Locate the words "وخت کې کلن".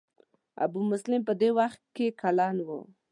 1.59-2.55